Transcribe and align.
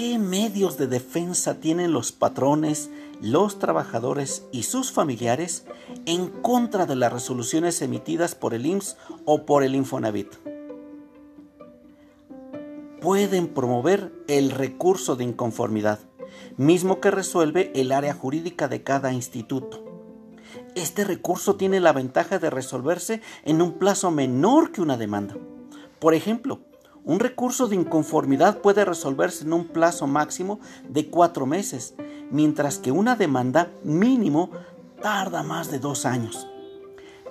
medios 0.00 0.78
de 0.78 0.86
defensa 0.86 1.58
tienen 1.58 1.92
los 1.92 2.12
patrones, 2.12 2.88
los 3.20 3.58
trabajadores 3.58 4.44
y 4.52 4.62
sus 4.62 4.92
familiares 4.92 5.64
en 6.06 6.28
contra 6.28 6.86
de 6.86 6.94
las 6.94 7.12
resoluciones 7.12 7.82
emitidas 7.82 8.36
por 8.36 8.54
el 8.54 8.64
IMSS 8.64 8.96
o 9.24 9.44
por 9.44 9.64
el 9.64 9.74
Infonavit? 9.74 10.28
Pueden 13.00 13.48
promover 13.48 14.12
el 14.28 14.52
recurso 14.52 15.16
de 15.16 15.24
inconformidad, 15.24 15.98
mismo 16.56 17.00
que 17.00 17.10
resuelve 17.10 17.72
el 17.74 17.90
área 17.90 18.14
jurídica 18.14 18.68
de 18.68 18.84
cada 18.84 19.12
instituto. 19.12 19.84
Este 20.76 21.02
recurso 21.02 21.56
tiene 21.56 21.80
la 21.80 21.92
ventaja 21.92 22.38
de 22.38 22.50
resolverse 22.50 23.20
en 23.44 23.60
un 23.60 23.72
plazo 23.72 24.12
menor 24.12 24.70
que 24.70 24.80
una 24.80 24.96
demanda. 24.96 25.36
Por 25.98 26.14
ejemplo, 26.14 26.60
un 27.08 27.20
recurso 27.20 27.68
de 27.68 27.74
inconformidad 27.74 28.58
puede 28.58 28.84
resolverse 28.84 29.44
en 29.44 29.54
un 29.54 29.66
plazo 29.66 30.06
máximo 30.06 30.60
de 30.90 31.08
cuatro 31.08 31.46
meses, 31.46 31.94
mientras 32.30 32.78
que 32.78 32.92
una 32.92 33.16
demanda 33.16 33.72
mínimo 33.82 34.50
tarda 35.00 35.42
más 35.42 35.70
de 35.70 35.78
dos 35.78 36.04
años. 36.04 36.46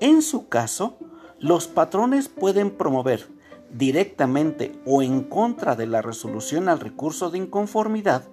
En 0.00 0.22
su 0.22 0.48
caso, 0.48 0.96
los 1.38 1.66
patrones 1.66 2.28
pueden 2.28 2.70
promover 2.70 3.28
directamente 3.70 4.80
o 4.86 5.02
en 5.02 5.22
contra 5.22 5.76
de 5.76 5.86
la 5.86 6.00
resolución 6.00 6.70
al 6.70 6.80
recurso 6.80 7.28
de 7.28 7.36
inconformidad 7.36 8.24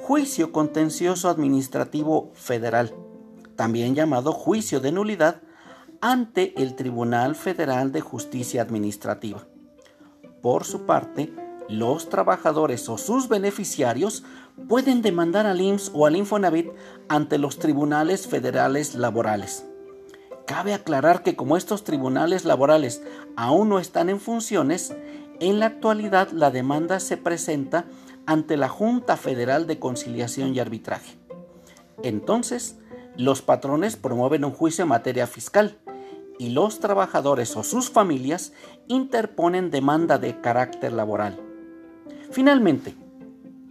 juicio 0.00 0.50
contencioso 0.50 1.28
administrativo 1.28 2.32
federal, 2.34 2.92
también 3.54 3.94
llamado 3.94 4.32
juicio 4.32 4.80
de 4.80 4.90
nulidad, 4.90 5.42
ante 6.00 6.60
el 6.60 6.74
Tribunal 6.74 7.36
Federal 7.36 7.92
de 7.92 8.00
Justicia 8.00 8.62
Administrativa. 8.62 9.46
Por 10.42 10.64
su 10.64 10.82
parte, 10.86 11.32
los 11.68 12.08
trabajadores 12.08 12.88
o 12.88 12.98
sus 12.98 13.28
beneficiarios 13.28 14.24
pueden 14.68 15.00
demandar 15.00 15.46
al 15.46 15.60
IMSS 15.60 15.92
o 15.94 16.06
al 16.06 16.16
Infonavit 16.16 16.70
ante 17.08 17.38
los 17.38 17.58
tribunales 17.58 18.26
federales 18.26 18.96
laborales. 18.96 19.64
Cabe 20.46 20.74
aclarar 20.74 21.22
que 21.22 21.36
como 21.36 21.56
estos 21.56 21.84
tribunales 21.84 22.44
laborales 22.44 23.02
aún 23.36 23.68
no 23.68 23.78
están 23.78 24.10
en 24.10 24.18
funciones, 24.18 24.94
en 25.38 25.60
la 25.60 25.66
actualidad 25.66 26.30
la 26.32 26.50
demanda 26.50 26.98
se 26.98 27.16
presenta 27.16 27.86
ante 28.26 28.56
la 28.56 28.68
Junta 28.68 29.16
Federal 29.16 29.68
de 29.68 29.78
Conciliación 29.78 30.54
y 30.54 30.60
Arbitraje. 30.60 31.16
Entonces, 32.02 32.76
los 33.16 33.42
patrones 33.42 33.96
promueven 33.96 34.44
un 34.44 34.52
juicio 34.52 34.82
en 34.82 34.88
materia 34.88 35.26
fiscal 35.28 35.78
y 36.38 36.50
los 36.50 36.80
trabajadores 36.80 37.56
o 37.56 37.62
sus 37.62 37.90
familias 37.90 38.52
interponen 38.88 39.70
demanda 39.70 40.18
de 40.18 40.40
carácter 40.40 40.92
laboral. 40.92 41.40
Finalmente, 42.30 42.94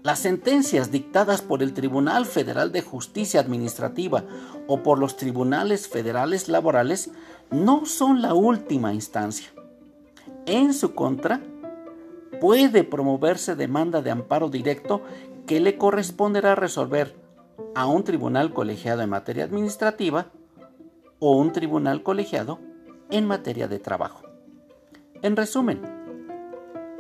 las 0.04 0.20
sentencias 0.20 0.92
dictadas 0.92 1.42
por 1.42 1.62
el 1.62 1.74
Tribunal 1.74 2.26
Federal 2.26 2.72
de 2.72 2.82
Justicia 2.82 3.40
Administrativa 3.40 4.24
o 4.68 4.82
por 4.82 4.98
los 4.98 5.16
tribunales 5.16 5.88
federales 5.88 6.50
laborales 6.50 7.12
no 7.52 7.86
son 7.86 8.22
la 8.22 8.34
última 8.34 8.94
instancia. 8.94 9.50
En 10.48 10.74
su 10.74 10.96
contra, 10.96 11.42
puede 12.40 12.84
promoverse 12.84 13.56
demanda 13.56 14.02
de 14.02 14.10
amparo 14.10 14.50
directo 14.50 15.02
que 15.46 15.60
le 15.60 15.78
corresponderá 15.78 16.56
resolver 16.56 17.16
a 17.76 17.86
un 17.86 18.04
tribunal 18.04 18.54
colegiado 18.54 19.02
en 19.04 19.10
materia 19.10 19.44
administrativa 19.44 20.32
o 21.22 21.38
un 21.38 21.54
tribunal 21.54 22.04
colegiado 22.04 22.60
en 23.10 23.26
materia 23.26 23.70
de 23.70 23.80
trabajo. 23.80 24.24
En 25.22 25.38
resumen, 25.38 25.80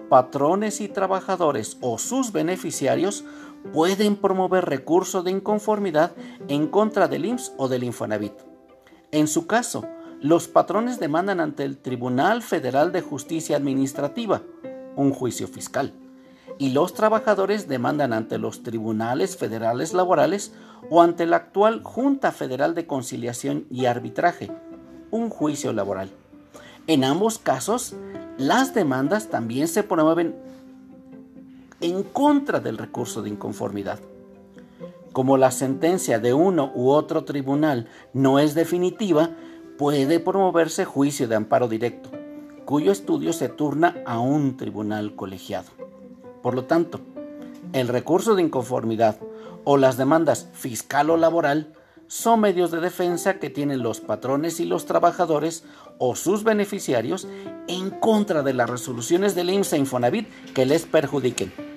patrones 0.09 0.79
y 0.79 0.87
trabajadores 0.87 1.77
o 1.81 1.97
sus 1.97 2.31
beneficiarios 2.31 3.25
pueden 3.73 4.15
promover 4.15 4.65
recurso 4.65 5.23
de 5.23 5.31
inconformidad 5.31 6.13
en 6.47 6.67
contra 6.67 7.07
del 7.07 7.25
IMSS 7.25 7.53
o 7.57 7.67
del 7.67 7.83
Infonavit. 7.83 8.33
En 9.11 9.27
su 9.27 9.47
caso, 9.47 9.85
los 10.21 10.47
patrones 10.47 10.99
demandan 10.99 11.39
ante 11.39 11.63
el 11.63 11.77
Tribunal 11.77 12.43
Federal 12.43 12.91
de 12.91 13.01
Justicia 13.01 13.57
Administrativa 13.57 14.43
un 14.95 15.11
juicio 15.11 15.47
fiscal 15.47 15.93
y 16.61 16.69
los 16.69 16.93
trabajadores 16.93 17.67
demandan 17.67 18.13
ante 18.13 18.37
los 18.37 18.61
tribunales 18.61 19.35
federales 19.35 19.93
laborales 19.93 20.53
o 20.91 21.01
ante 21.01 21.25
la 21.25 21.37
actual 21.37 21.81
Junta 21.81 22.31
Federal 22.31 22.75
de 22.75 22.85
Conciliación 22.85 23.65
y 23.71 23.87
Arbitraje, 23.87 24.51
un 25.09 25.31
juicio 25.31 25.73
laboral. 25.73 26.11
En 26.85 27.03
ambos 27.03 27.39
casos, 27.39 27.95
las 28.37 28.75
demandas 28.75 29.29
también 29.29 29.67
se 29.67 29.81
promueven 29.81 30.35
en 31.79 32.03
contra 32.03 32.59
del 32.59 32.77
recurso 32.77 33.23
de 33.23 33.31
inconformidad. 33.31 33.97
Como 35.13 35.37
la 35.37 35.49
sentencia 35.49 36.19
de 36.19 36.35
uno 36.35 36.71
u 36.75 36.91
otro 36.91 37.23
tribunal 37.23 37.87
no 38.13 38.37
es 38.37 38.53
definitiva, 38.53 39.31
puede 39.79 40.19
promoverse 40.19 40.85
juicio 40.85 41.27
de 41.27 41.37
amparo 41.37 41.67
directo, 41.67 42.11
cuyo 42.65 42.91
estudio 42.91 43.33
se 43.33 43.49
turna 43.49 43.95
a 44.05 44.19
un 44.19 44.57
tribunal 44.57 45.15
colegiado. 45.15 45.80
Por 46.41 46.55
lo 46.55 46.65
tanto, 46.65 47.01
el 47.73 47.87
recurso 47.87 48.35
de 48.35 48.41
inconformidad 48.41 49.17
o 49.63 49.77
las 49.77 49.97
demandas 49.97 50.49
fiscal 50.53 51.09
o 51.09 51.17
laboral 51.17 51.73
son 52.07 52.41
medios 52.41 52.71
de 52.71 52.81
defensa 52.81 53.39
que 53.39 53.49
tienen 53.49 53.83
los 53.83 54.01
patrones 54.01 54.59
y 54.59 54.65
los 54.65 54.85
trabajadores 54.85 55.63
o 55.97 56.15
sus 56.15 56.43
beneficiarios 56.43 57.27
en 57.67 57.89
contra 57.89 58.43
de 58.43 58.53
las 58.53 58.69
resoluciones 58.69 59.33
del 59.33 59.49
IMSS 59.49 59.73
e 59.73 59.77
Infonavit 59.77 60.27
que 60.53 60.65
les 60.65 60.85
perjudiquen. 60.85 61.70